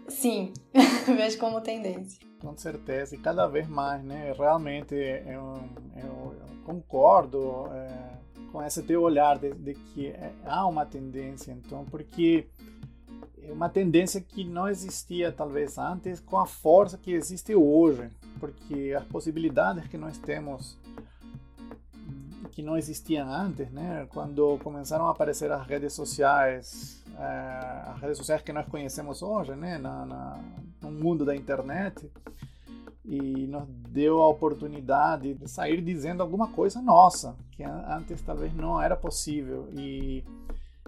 sim, 0.08 0.52
vejo 1.16 1.38
como 1.38 1.62
tendência. 1.62 2.20
Com 2.42 2.54
certeza, 2.58 3.14
e 3.14 3.18
cada 3.18 3.46
vez 3.46 3.66
mais, 3.66 4.04
né, 4.04 4.34
realmente 4.36 4.94
eu, 4.94 5.58
eu, 5.96 6.34
eu 6.36 6.62
concordo. 6.66 7.68
É 7.72 8.12
com 8.52 8.62
esse 8.62 8.82
teu 8.82 9.02
olhar 9.02 9.38
de, 9.38 9.52
de 9.54 9.74
que 9.74 10.08
é, 10.08 10.30
há 10.44 10.66
uma 10.66 10.84
tendência, 10.84 11.52
então, 11.52 11.84
porque 11.86 12.46
é 13.42 13.50
uma 13.50 13.68
tendência 13.68 14.20
que 14.20 14.44
não 14.44 14.68
existia 14.68 15.32
talvez 15.32 15.78
antes 15.78 16.20
com 16.20 16.38
a 16.38 16.46
força 16.46 16.98
que 16.98 17.12
existe 17.12 17.54
hoje, 17.54 18.10
porque 18.38 18.94
as 18.96 19.04
possibilidades 19.06 19.88
que 19.88 19.96
nós 19.96 20.18
temos 20.18 20.78
que 22.52 22.62
não 22.62 22.76
existiam 22.76 23.26
antes, 23.32 23.70
né? 23.70 24.06
Quando 24.12 24.58
começaram 24.58 25.08
a 25.08 25.10
aparecer 25.10 25.50
as 25.50 25.66
redes 25.66 25.94
sociais, 25.94 27.02
é, 27.18 27.90
as 27.90 28.00
redes 28.00 28.18
sociais 28.18 28.42
que 28.42 28.52
nós 28.52 28.66
conhecemos 28.66 29.22
hoje, 29.22 29.52
né? 29.56 29.78
Na, 29.78 30.04
na, 30.04 30.38
no 30.82 30.90
mundo 30.90 31.24
da 31.24 31.34
internet, 31.34 32.10
e 33.04 33.46
nos 33.46 33.66
deu 33.88 34.22
a 34.22 34.28
oportunidade 34.28 35.34
de 35.34 35.48
sair 35.48 35.82
dizendo 35.82 36.22
alguma 36.22 36.48
coisa 36.48 36.80
nossa, 36.80 37.36
que 37.50 37.62
antes 37.64 38.22
talvez 38.22 38.54
não 38.54 38.80
era 38.80 38.96
possível, 38.96 39.68
e, 39.72 40.24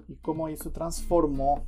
e 0.09 0.15
como 0.17 0.49
isso 0.49 0.71
transformou 0.71 1.63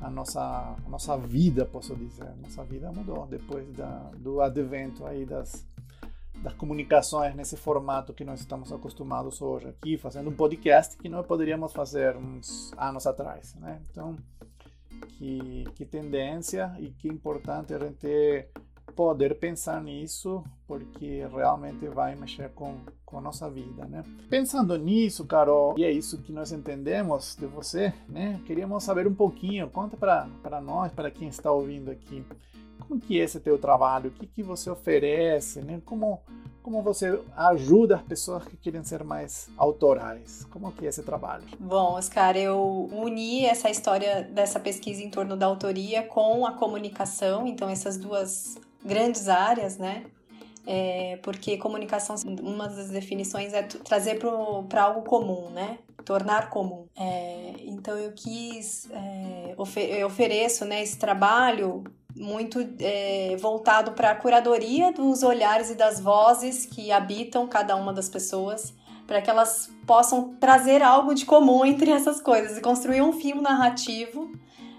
a 0.00 0.10
nossa, 0.10 0.40
a 0.84 0.88
nossa 0.88 1.16
vida, 1.16 1.64
posso 1.64 1.94
dizer. 1.96 2.32
Nossa 2.42 2.62
vida 2.64 2.92
mudou 2.92 3.26
depois 3.26 3.70
da, 3.72 4.10
do 4.16 4.40
advento 4.40 5.04
aí 5.06 5.24
das, 5.24 5.66
das 6.42 6.52
comunicações 6.54 7.34
nesse 7.34 7.56
formato 7.56 8.12
que 8.12 8.24
nós 8.24 8.40
estamos 8.40 8.72
acostumados 8.72 9.40
hoje 9.42 9.68
aqui, 9.68 9.96
fazendo 9.96 10.30
um 10.30 10.34
podcast 10.34 10.96
que 10.96 11.08
não 11.08 11.22
poderíamos 11.22 11.72
fazer 11.72 12.16
uns 12.16 12.72
anos 12.76 13.06
atrás, 13.06 13.54
né? 13.56 13.80
Então, 13.90 14.16
que, 15.08 15.64
que 15.74 15.84
tendência 15.84 16.74
e 16.78 16.90
que 16.90 17.08
importante 17.08 17.74
a 17.74 17.78
gente 17.78 18.48
poder 18.92 19.38
pensar 19.38 19.82
nisso, 19.82 20.44
porque 20.66 21.26
realmente 21.26 21.86
vai 21.88 22.14
mexer 22.14 22.50
com, 22.50 22.76
com 23.04 23.18
a 23.18 23.20
nossa 23.20 23.48
vida, 23.48 23.84
né? 23.86 24.02
Pensando 24.28 24.76
nisso, 24.76 25.24
Carol, 25.24 25.74
e 25.78 25.84
é 25.84 25.90
isso 25.90 26.18
que 26.18 26.32
nós 26.32 26.52
entendemos 26.52 27.36
de 27.36 27.46
você, 27.46 27.92
né? 28.08 28.40
Queríamos 28.46 28.84
saber 28.84 29.06
um 29.06 29.14
pouquinho, 29.14 29.68
conta 29.70 29.96
para 29.96 30.60
nós, 30.60 30.92
para 30.92 31.10
quem 31.10 31.28
está 31.28 31.50
ouvindo 31.50 31.90
aqui, 31.90 32.24
como 32.78 33.00
que 33.00 33.20
é 33.20 33.24
esse 33.24 33.40
teu 33.40 33.58
trabalho, 33.58 34.10
o 34.10 34.12
que, 34.12 34.26
que 34.26 34.42
você 34.42 34.70
oferece, 34.70 35.60
né? 35.60 35.80
Como, 35.84 36.20
como 36.62 36.82
você 36.82 37.20
ajuda 37.36 37.96
as 37.96 38.02
pessoas 38.02 38.44
que 38.44 38.56
querem 38.56 38.82
ser 38.82 39.04
mais 39.04 39.50
autorais? 39.56 40.44
Como 40.50 40.72
que 40.72 40.86
é 40.86 40.88
esse 40.88 41.02
trabalho? 41.02 41.44
Bom, 41.58 41.94
Oscar, 41.94 42.36
eu 42.36 42.88
uni 42.92 43.44
essa 43.44 43.68
história 43.68 44.22
dessa 44.22 44.58
pesquisa 44.58 45.02
em 45.02 45.10
torno 45.10 45.36
da 45.36 45.46
autoria 45.46 46.02
com 46.02 46.46
a 46.46 46.52
comunicação, 46.52 47.46
então 47.46 47.68
essas 47.68 47.96
duas 47.96 48.58
grandes 48.84 49.28
áreas, 49.28 49.76
né? 49.76 50.04
É, 50.70 51.18
porque 51.22 51.56
comunicação, 51.56 52.14
uma 52.42 52.68
das 52.68 52.90
definições 52.90 53.54
é 53.54 53.62
trazer 53.62 54.18
para 54.68 54.82
algo 54.82 55.00
comum, 55.00 55.48
né? 55.50 55.78
Tornar 56.04 56.50
comum. 56.50 56.86
É, 56.94 57.54
então 57.60 57.96
eu 57.96 58.12
quis, 58.12 58.86
é, 58.90 59.54
eu 59.98 60.06
ofereço 60.06 60.66
né, 60.66 60.82
esse 60.82 60.98
trabalho 60.98 61.84
muito 62.14 62.58
é, 62.80 63.34
voltado 63.38 63.92
para 63.92 64.10
a 64.10 64.14
curadoria 64.14 64.92
dos 64.92 65.22
olhares 65.22 65.70
e 65.70 65.74
das 65.74 66.00
vozes 66.00 66.66
que 66.66 66.92
habitam 66.92 67.46
cada 67.46 67.74
uma 67.74 67.92
das 67.92 68.08
pessoas, 68.08 68.74
para 69.06 69.22
que 69.22 69.30
elas 69.30 69.70
possam 69.86 70.34
trazer 70.34 70.82
algo 70.82 71.14
de 71.14 71.24
comum 71.24 71.64
entre 71.64 71.90
essas 71.90 72.20
coisas 72.20 72.58
e 72.58 72.60
construir 72.60 73.00
um 73.00 73.12
fio 73.12 73.40
narrativo 73.40 74.30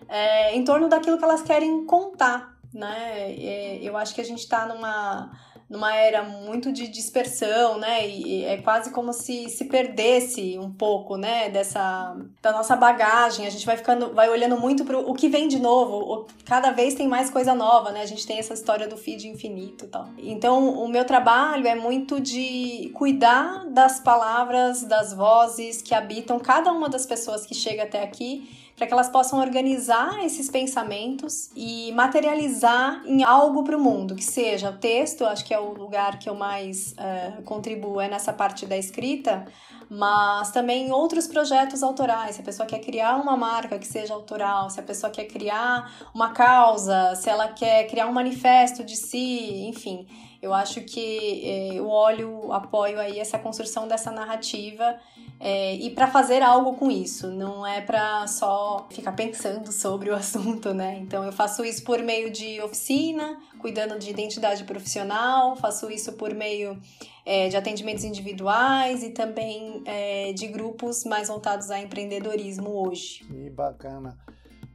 é, 0.08 0.56
em 0.56 0.63
torno 0.63 0.88
daquilo 0.88 1.18
que 1.18 1.24
elas 1.24 1.41
querem 1.41 1.84
contar 1.86 2.59
né? 2.74 3.32
É, 3.32 3.80
eu 3.82 3.98
acho 3.98 4.14
que 4.14 4.22
a 4.22 4.26
gente 4.26 4.40
está 4.40 4.66
numa, 4.68 5.32
numa 5.70 5.94
era 5.96 6.24
muito 6.24 6.72
de 6.72 6.88
dispersão, 6.88 7.78
né? 7.78 8.08
E 8.08 8.44
é 8.44 8.58
quase 8.58 8.92
como 8.92 9.14
se 9.14 9.50
se 9.50 9.66
perdesse 9.66 10.58
um 10.58 10.72
pouco, 10.72 11.16
né? 11.16 11.50
Dessa 11.50 12.16
da 12.42 12.52
nossa 12.52 12.76
bagagem. 12.76 13.46
A 13.46 13.50
gente 13.50 13.66
vai 13.66 13.78
ficando, 13.78 14.14
vai 14.14 14.30
olhando 14.30 14.60
muito 14.60 14.84
para 14.84 14.98
o 14.98 15.14
que 15.14 15.30
vem 15.30 15.48
de 15.48 15.60
novo. 15.60 16.28
Cada 16.46 16.72
vez 16.72 16.96
tem 16.96 17.08
mais 17.08 17.30
coisa 17.30 17.54
nova, 17.54 17.92
né? 17.92 18.02
A 18.02 18.08
gente 18.08 18.26
tem 18.26 18.40
essa 18.40 18.54
história 18.54 18.88
do 18.88 18.98
feed 18.98 19.28
infinito, 19.28 19.88
tal. 19.88 20.10
Então, 20.18 20.70
o 20.84 20.88
meu 20.88 21.06
trabalho 21.06 21.68
é 21.68 21.76
muito 21.76 22.20
de 22.20 22.92
cuidar 22.96 23.66
das 23.70 24.00
palavras, 24.00 24.84
das 24.84 25.14
vozes 25.14 25.82
que 25.82 25.94
habitam 25.94 26.40
cada 26.40 26.72
uma 26.72 26.90
das 26.90 27.06
pessoas 27.06 27.46
que 27.46 27.54
chega 27.54 27.84
até 27.84 28.04
aqui 28.04 28.69
para 28.79 28.88
que 28.88 28.93
elas 28.93 29.09
possam 29.09 29.39
organizar 29.39 30.24
esses 30.24 30.50
pensamentos 30.50 31.50
e 31.53 31.91
materializar 31.91 33.03
em 33.05 33.25
algo 33.25 33.62
para 33.62 33.75
o 33.75 33.79
mundo, 33.79 34.15
que 34.15 34.24
seja 34.24 34.69
o 34.69 34.77
texto, 34.77 35.25
acho 35.25 35.43
que 35.43 35.53
é 35.53 35.59
o 35.59 35.74
lugar 35.74 36.17
que 36.17 36.29
eu 36.29 36.33
mais 36.33 36.93
uh, 36.93 37.43
contribuo 37.43 38.00
é 38.00 38.07
nessa 38.07 38.31
parte 38.31 38.65
da 38.65 38.77
escrita, 38.77 39.45
mas 39.89 40.51
também 40.51 40.93
outros 40.93 41.27
projetos 41.27 41.83
autorais. 41.83 42.36
Se 42.36 42.41
a 42.41 42.45
pessoa 42.45 42.65
quer 42.65 42.79
criar 42.79 43.17
uma 43.17 43.36
marca 43.36 43.77
que 43.77 43.86
seja 43.86 44.13
autoral, 44.13 44.69
se 44.69 44.79
a 44.79 44.83
pessoa 44.83 45.12
quer 45.12 45.25
criar 45.25 46.09
uma 46.15 46.29
causa, 46.29 47.15
se 47.15 47.29
ela 47.29 47.50
quer 47.50 47.86
criar 47.86 48.07
um 48.07 48.13
manifesto 48.13 48.81
de 48.81 48.95
si, 48.95 49.67
enfim. 49.67 50.07
Eu 50.41 50.53
acho 50.53 50.79
que 50.81 51.41
eh, 51.43 51.74
eu 51.74 51.89
olho, 51.89 52.53
apoio 52.53 52.98
aí 52.98 53.19
essa 53.19 53.38
construção 53.38 53.89
dessa 53.89 54.09
narrativa 54.09 54.98
é, 55.39 55.75
e 55.75 55.89
para 55.91 56.08
fazer 56.08 56.41
algo 56.41 56.74
com 56.75 56.91
isso, 56.91 57.31
não 57.31 57.65
é 57.65 57.79
para 57.79 58.27
só 58.27 58.86
ficar 58.91 59.13
pensando 59.13 59.72
sobre 59.72 60.10
o 60.10 60.15
assunto, 60.15 60.74
né? 60.74 60.98
Então 61.00 61.24
eu 61.24 61.31
faço 61.31 61.63
isso 61.63 61.84
por 61.84 62.00
meio 62.00 62.29
de 62.29 62.60
oficina, 62.62 63.39
cuidando 63.60 63.98
de 63.98 64.10
identidade 64.10 64.65
profissional, 64.65 65.55
faço 65.55 65.89
isso 65.89 66.13
por 66.13 66.34
meio 66.34 66.77
é, 67.25 67.48
de 67.48 67.55
atendimentos 67.55 68.03
individuais 68.03 69.01
e 69.01 69.12
também 69.12 69.81
é, 69.86 70.34
de 70.34 70.48
grupos 70.48 71.05
mais 71.05 71.29
voltados 71.29 71.72
a 71.72 71.79
empreendedorismo 71.79 72.88
hoje. 72.88 73.24
Que 73.24 73.50
bacana. 73.50 74.17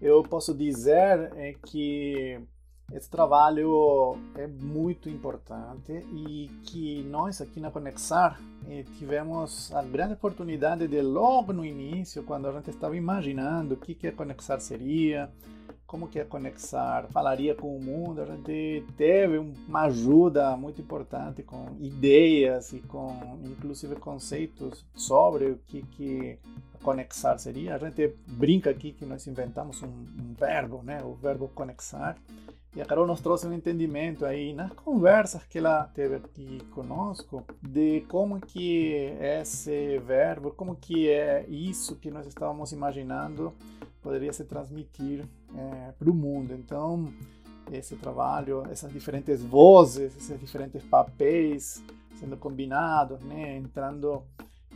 Eu 0.00 0.22
posso 0.22 0.54
dizer 0.54 1.30
é 1.36 1.54
que 1.66 2.40
esse 2.94 3.10
trabalho 3.10 4.16
é 4.36 4.46
muito 4.46 5.10
importante 5.10 5.92
e 6.12 6.48
que 6.62 7.02
nós 7.02 7.40
aqui 7.40 7.58
na 7.58 7.68
Conexar 7.68 8.40
eh, 8.68 8.84
tivemos 8.96 9.74
a 9.74 9.82
grande 9.82 10.14
oportunidade 10.14 10.86
de 10.86 11.02
logo 11.02 11.52
no 11.52 11.64
início, 11.64 12.22
quando 12.22 12.46
a 12.46 12.52
gente 12.52 12.70
estava 12.70 12.96
imaginando 12.96 13.74
o 13.74 13.76
que 13.76 13.96
que 13.96 14.06
a 14.06 14.12
Conexar 14.12 14.60
seria, 14.60 15.28
como 15.84 16.06
que 16.06 16.20
a 16.20 16.24
Conexar 16.24 17.08
falaria 17.08 17.52
com 17.56 17.76
o 17.76 17.82
mundo, 17.82 18.22
a 18.22 18.26
gente 18.26 18.84
teve 18.96 19.38
uma 19.38 19.82
ajuda 19.86 20.56
muito 20.56 20.80
importante 20.80 21.42
com 21.42 21.76
ideias 21.80 22.72
e 22.72 22.78
com 22.78 23.40
inclusive 23.44 23.96
conceitos 23.96 24.86
sobre 24.94 25.46
o 25.46 25.58
que 25.66 25.82
que 25.82 26.38
a 26.72 26.84
Conexar 26.84 27.40
seria. 27.40 27.74
A 27.74 27.78
gente 27.78 28.14
brinca 28.24 28.70
aqui 28.70 28.92
que 28.92 29.04
nós 29.04 29.26
inventamos 29.26 29.82
um, 29.82 29.88
um 29.88 30.32
verbo, 30.38 30.80
né, 30.84 31.02
o 31.02 31.14
verbo 31.14 31.48
conexar 31.48 32.16
e 32.76 32.82
a 32.82 32.84
Carol 32.84 33.06
nos 33.06 33.20
trouxe 33.20 33.46
um 33.46 33.52
entendimento 33.52 34.26
aí 34.26 34.52
nas 34.52 34.72
conversas 34.72 35.44
que 35.44 35.58
ela 35.58 35.84
teve 35.94 36.16
aqui 36.16 36.58
conosco 36.72 37.44
de 37.62 38.00
como 38.08 38.40
que 38.40 39.14
esse 39.20 39.98
verbo, 39.98 40.50
como 40.50 40.74
que 40.74 41.08
é 41.08 41.46
isso 41.48 41.96
que 41.96 42.10
nós 42.10 42.26
estávamos 42.26 42.72
imaginando 42.72 43.52
poderia 44.02 44.32
se 44.32 44.44
transmitir 44.44 45.24
é, 45.56 45.92
para 45.92 46.10
o 46.10 46.14
mundo. 46.14 46.52
Então, 46.52 47.12
esse 47.72 47.96
trabalho, 47.96 48.64
essas 48.70 48.92
diferentes 48.92 49.42
vozes, 49.42 50.16
esses 50.16 50.38
diferentes 50.38 50.82
papéis 50.82 51.82
sendo 52.18 52.36
combinados, 52.36 53.20
né, 53.22 53.56
entrando 53.56 54.22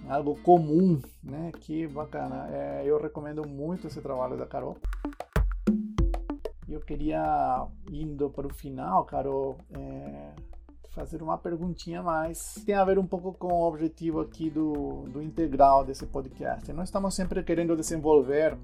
em 0.04 0.10
algo 0.10 0.36
comum, 0.36 1.00
né, 1.22 1.50
que 1.60 1.86
bacana. 1.86 2.48
É, 2.50 2.82
eu 2.86 3.00
recomendo 3.00 3.46
muito 3.46 3.86
esse 3.86 4.00
trabalho 4.00 4.36
da 4.36 4.46
Carol 4.46 4.76
eu 6.74 6.80
queria, 6.80 7.66
indo 7.90 8.28
para 8.30 8.46
o 8.46 8.52
final, 8.52 9.04
Carol, 9.04 9.58
é, 9.72 10.32
fazer 10.90 11.22
uma 11.22 11.38
perguntinha 11.38 12.02
mais. 12.02 12.62
Tem 12.66 12.74
a 12.74 12.84
ver 12.84 12.98
um 12.98 13.06
pouco 13.06 13.32
com 13.32 13.52
o 13.52 13.66
objetivo 13.66 14.20
aqui 14.20 14.50
do, 14.50 15.04
do 15.08 15.22
integral 15.22 15.84
desse 15.84 16.06
podcast. 16.06 16.72
Nós 16.72 16.88
estamos 16.88 17.14
sempre 17.14 17.42
querendo 17.42 17.76
desenvolver 17.76 18.56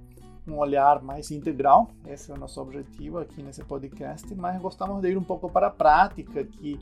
um 0.46 0.58
olhar 0.58 1.02
mais 1.02 1.30
integral, 1.30 1.88
esse 2.06 2.30
é 2.30 2.34
o 2.34 2.38
nosso 2.38 2.60
objetivo 2.60 3.18
aqui 3.18 3.42
nesse 3.42 3.64
podcast, 3.64 4.34
mas 4.34 4.60
gostamos 4.60 5.00
de 5.00 5.08
ir 5.08 5.16
um 5.16 5.24
pouco 5.24 5.48
para 5.50 5.68
a 5.68 5.70
prática 5.70 6.40
aqui 6.40 6.78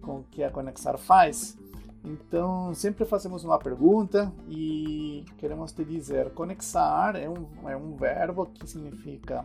com 0.00 0.22
que 0.30 0.44
a 0.44 0.50
Conexar 0.50 0.96
faz. 0.96 1.58
Então, 2.04 2.74
sempre 2.74 3.04
fazemos 3.06 3.44
uma 3.44 3.58
pergunta 3.58 4.30
e 4.46 5.24
queremos 5.38 5.72
te 5.72 5.84
dizer: 5.84 6.30
conexar 6.34 7.16
é 7.16 7.28
um, 7.28 7.68
é 7.68 7.74
um 7.74 7.96
verbo 7.96 8.44
que 8.46 8.66
significa 8.68 9.44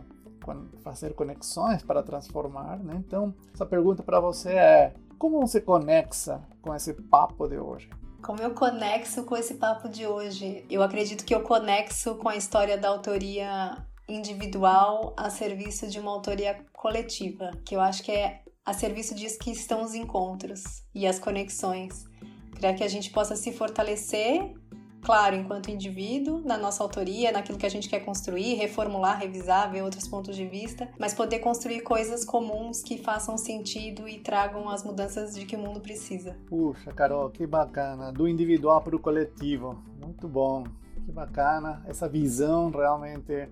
fazer 0.82 1.14
conexões 1.14 1.82
para 1.82 2.02
transformar, 2.02 2.78
né? 2.78 2.94
Então, 3.06 3.34
essa 3.54 3.66
pergunta 3.66 4.02
para 4.02 4.20
você 4.20 4.50
é: 4.50 4.94
como 5.18 5.40
você 5.40 5.60
conexa 5.60 6.40
com 6.62 6.74
esse 6.74 6.94
papo 6.94 7.46
de 7.48 7.58
hoje? 7.58 7.88
Como 8.22 8.40
eu 8.40 8.50
conexo 8.50 9.24
com 9.24 9.36
esse 9.36 9.54
papo 9.54 9.88
de 9.88 10.06
hoje? 10.06 10.64
Eu 10.68 10.82
acredito 10.82 11.24
que 11.24 11.34
eu 11.34 11.42
conexo 11.42 12.16
com 12.16 12.28
a 12.28 12.36
história 12.36 12.76
da 12.76 12.88
autoria 12.88 13.78
individual 14.08 15.14
a 15.16 15.30
serviço 15.30 15.86
de 15.86 15.98
uma 15.98 16.10
autoria 16.10 16.64
coletiva, 16.72 17.50
que 17.64 17.74
eu 17.74 17.80
acho 17.80 18.02
que 18.02 18.12
é 18.12 18.42
a 18.64 18.74
serviço 18.74 19.14
disso 19.14 19.38
que 19.38 19.50
estão 19.50 19.82
os 19.82 19.94
encontros 19.94 20.84
e 20.94 21.06
as 21.06 21.18
conexões, 21.18 22.04
para 22.58 22.74
que 22.74 22.84
a 22.84 22.88
gente 22.88 23.10
possa 23.10 23.36
se 23.36 23.52
fortalecer 23.52 24.52
claro, 25.02 25.36
enquanto 25.36 25.70
indivíduo, 25.70 26.40
na 26.44 26.56
nossa 26.56 26.82
autoria, 26.82 27.32
naquilo 27.32 27.58
que 27.58 27.66
a 27.66 27.70
gente 27.70 27.88
quer 27.88 28.00
construir, 28.00 28.54
reformular, 28.54 29.18
revisar, 29.18 29.70
ver 29.70 29.82
outros 29.82 30.06
pontos 30.06 30.36
de 30.36 30.46
vista, 30.46 30.88
mas 30.98 31.14
poder 31.14 31.40
construir 31.40 31.80
coisas 31.80 32.24
comuns 32.24 32.82
que 32.82 32.98
façam 32.98 33.36
sentido 33.36 34.08
e 34.08 34.18
tragam 34.18 34.68
as 34.68 34.84
mudanças 34.84 35.34
de 35.34 35.44
que 35.44 35.56
o 35.56 35.58
mundo 35.58 35.80
precisa. 35.80 36.36
Puxa, 36.46 36.92
Carol, 36.92 37.30
que 37.30 37.46
bacana. 37.46 38.12
Do 38.12 38.28
individual 38.28 38.80
para 38.80 38.96
o 38.96 38.98
coletivo. 38.98 39.82
Muito 40.00 40.28
bom. 40.28 40.64
Que 41.04 41.12
bacana. 41.12 41.82
Essa 41.86 42.08
visão 42.08 42.70
realmente 42.70 43.48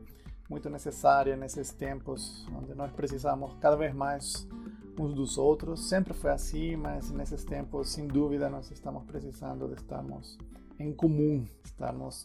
muito 0.49 0.71
necessária 0.71 1.37
nesses 1.37 1.71
tempos 1.73 2.47
onde 2.57 2.75
nós 2.75 2.91
precisamos 2.93 3.53
cada 3.61 3.77
vez 3.77 3.95
mais 3.95 4.47
uns 4.99 5.15
dos 5.15 5.39
outros. 5.39 5.89
Sempre 5.89 6.15
foi 6.15 6.31
assim, 6.31 6.77
mas 6.77 7.11
nesses 7.11 7.45
tempos, 7.45 7.91
sem 7.91 8.07
dúvida, 8.07 8.49
nós 8.49 8.71
estamos 8.71 9.05
precisando 9.05 9.69
de 9.69 9.75
estarmos 9.75 10.39
em 10.79 10.93
comum 10.93 11.45
estarmos 11.65 12.25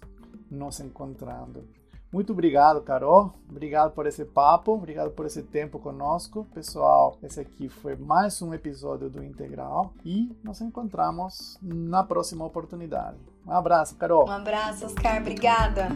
nos 0.49 0.79
encontrando. 0.79 1.67
Muito 2.11 2.31
obrigado, 2.31 2.79
Carol. 2.81 3.33
Obrigado 3.49 3.91
por 3.91 4.05
esse 4.05 4.23
papo, 4.23 4.73
obrigado 4.73 5.09
por 5.11 5.25
esse 5.25 5.41
tempo 5.41 5.79
conosco. 5.79 6.45
Pessoal, 6.53 7.17
esse 7.23 7.39
aqui 7.39 7.67
foi 7.67 7.95
mais 7.95 8.39
um 8.39 8.53
episódio 8.53 9.09
do 9.09 9.23
Integral 9.23 9.91
e 10.05 10.31
nos 10.43 10.61
encontramos 10.61 11.57
na 11.61 12.03
próxima 12.03 12.45
oportunidade. 12.45 13.17
Um 13.45 13.51
abraço, 13.51 13.95
Carol. 13.95 14.27
Um 14.27 14.31
abraço, 14.31 14.85
Oscar. 14.85 15.21
Obrigada. 15.21 15.87